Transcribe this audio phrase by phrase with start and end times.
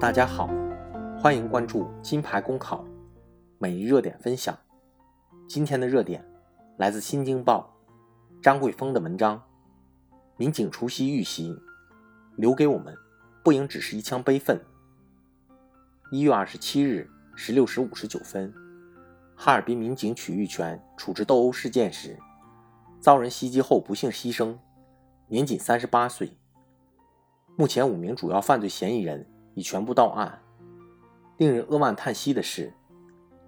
[0.00, 0.48] 大家好，
[1.18, 2.84] 欢迎关注金牌公考
[3.58, 4.56] 每日热点分享。
[5.48, 6.24] 今天的热点
[6.76, 7.76] 来自《新京报》
[8.40, 9.42] 张桂峰的文章：
[10.36, 11.60] 民警除夕遇袭，
[12.36, 12.96] 留给我们
[13.42, 14.60] 不应只是一腔悲愤。
[16.12, 18.54] 一月二十七日十六时五十九分，
[19.34, 22.16] 哈尔滨民警曲玉泉处置斗殴事件时，
[23.00, 24.56] 遭人袭击后不幸牺牲，
[25.28, 26.32] 年仅三十八岁。
[27.56, 30.42] 目前五名主要犯罪嫌疑人已全部到案。
[31.38, 32.74] 令人扼腕叹息的是，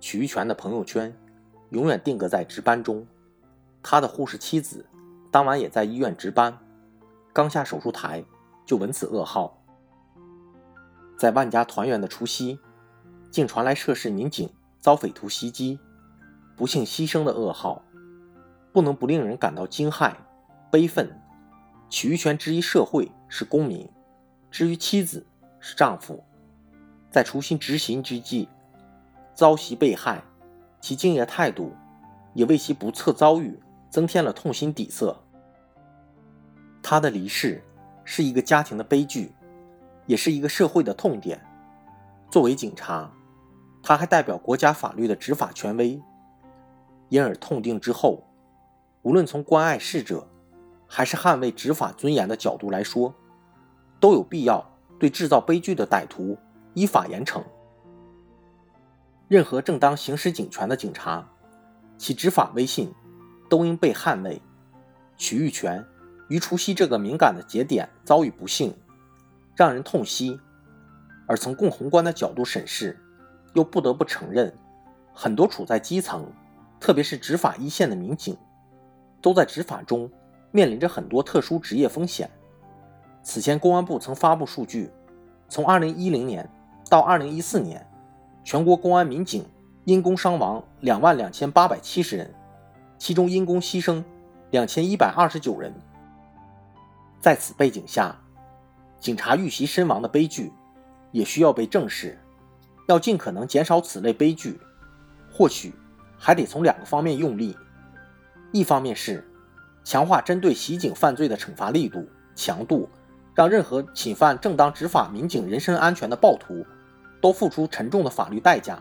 [0.00, 1.14] 曲玉泉的朋友圈
[1.68, 3.06] 永远定格在值班中。
[3.82, 4.86] 他的护士妻子
[5.30, 6.58] 当晚也在医院值班，
[7.32, 8.24] 刚下手术台
[8.64, 9.58] 就闻此噩耗。
[11.18, 12.58] 在万家团圆的除夕，
[13.30, 15.78] 竟传来涉事民警遭匪徒袭击、
[16.56, 17.84] 不幸牺牲的噩耗，
[18.72, 20.12] 不能不令人感到惊骇、
[20.70, 21.20] 悲愤。
[21.88, 23.88] 曲玉泉之于社会是公民，
[24.50, 25.26] 之于妻子
[25.60, 26.24] 是丈夫，
[27.10, 28.48] 在除夕执行之际
[29.34, 30.22] 遭袭被害，
[30.80, 31.72] 其敬业态度
[32.34, 33.60] 也为其不测遭遇
[33.90, 35.22] 增添了痛心底色。
[36.82, 37.62] 他的离世
[38.04, 39.32] 是一个家庭的悲剧。
[40.06, 41.40] 也是一个社会的痛点。
[42.28, 43.08] 作为警察，
[43.84, 46.02] 他还代表国家法律的执法权威，
[47.08, 48.20] 因而痛定之后，
[49.02, 50.28] 无论从关爱逝者，
[50.86, 53.12] 还是捍卫执法尊严的角度来说，
[53.98, 54.64] 都有必要
[54.98, 56.38] 对制造悲剧的歹徒
[56.74, 57.42] 依法严惩。
[59.26, 61.28] 任何正当行使警权的警察，
[61.98, 62.92] 其执法威信
[63.48, 64.40] 都应被捍卫。
[65.16, 65.84] 曲玉泉
[66.28, 68.74] 于除夕这个敏感的节点遭遇不幸。
[69.54, 70.40] 让人痛惜，
[71.26, 72.98] 而从更宏观的角度审视，
[73.52, 74.56] 又不得不承认，
[75.12, 76.32] 很多处在基层，
[76.80, 78.34] 特别是执法一线的民警，
[79.22, 80.10] 都在执法中
[80.50, 82.28] 面临着很多特殊职业风险。
[83.22, 84.90] 此前，公安部曾发布数据，
[85.48, 86.50] 从2010年
[86.90, 87.86] 到2014年，
[88.44, 89.46] 全国公安民警
[89.84, 92.34] 因公伤亡2万2870人，
[92.98, 94.02] 其中因公牺牲
[94.50, 95.72] 2129人。
[97.20, 98.20] 在此背景下，
[98.98, 100.52] 警察遇袭身亡的悲剧，
[101.12, 102.18] 也需要被正视。
[102.88, 104.58] 要尽可能减少此类悲剧，
[105.32, 105.72] 或许
[106.18, 107.56] 还得从两个方面用力：
[108.52, 109.26] 一方面是
[109.82, 112.88] 强化针对袭警犯罪的惩罚力度、强度，
[113.34, 116.64] 让任何侵犯正当执法民警人身安全的暴徒
[117.20, 118.76] 都付出沉重的法律代价；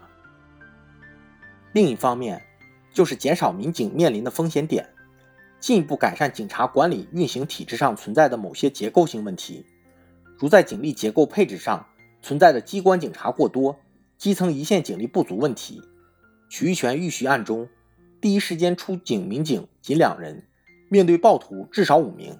[1.71, 2.41] 另一方面，
[2.93, 4.89] 就是减少民警面临的风险点，
[5.59, 9.65] 进一步改善警察管理运行体制上存在的某些结构性问题。
[10.37, 11.87] 如在警力结构配置上
[12.21, 13.79] 存在的机关警察过多、
[14.17, 15.81] 基层一线警力不足问题。
[16.49, 17.69] 曲玉泉遇袭案中，
[18.21, 20.47] 第一时间出警民警仅两人，
[20.89, 22.37] 面对暴徒至少五名。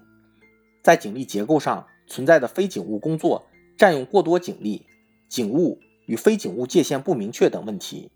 [0.83, 4.85] 在警力结构上存在的非警务工作占用过多警力、
[5.27, 8.11] 警务与非警务界限不明确等问题。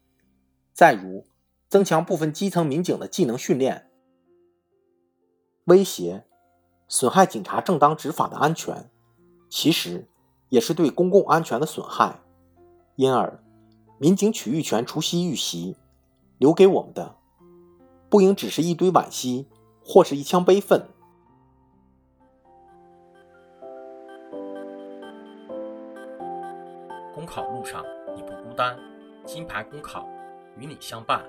[0.73, 1.25] 再如，
[1.67, 3.89] 增强部分基层民警的技能训练。
[5.63, 6.23] 威胁、
[6.87, 8.91] 损害警察正当执法的安全。
[9.49, 10.07] 其实
[10.49, 12.19] 也是对公共安全的损害，
[12.95, 13.41] 因而，
[13.97, 15.77] 民警曲玉泉除夕遇袭，
[16.37, 17.15] 留给我们的
[18.15, 19.45] 不应只是一堆惋惜，
[19.83, 20.81] 或是一腔悲愤。
[27.13, 27.83] 公考路上
[28.15, 28.79] 你不孤单，
[29.25, 30.07] 金牌公考
[30.57, 31.25] 与你相伴。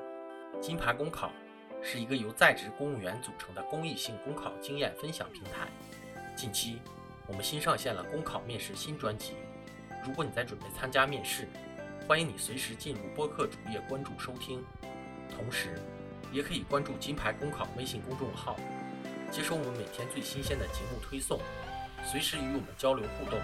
[0.60, 1.32] 金牌公考
[1.82, 5.66] 是一个由在职公务员组成的公益性公考经验分享平台，
[6.36, 6.78] 近期。
[7.26, 9.32] 我们新上线了公考面试新专辑，
[10.04, 11.48] 如果你在准备参加面试，
[12.06, 14.62] 欢迎你随时进入播客主页关注收听，
[15.36, 15.82] 同时
[16.32, 18.56] 也可以关注金牌公考微信公众号，
[19.30, 21.40] 接收我们每天最新鲜的节目推送，
[22.04, 23.40] 随时与我们交流互动。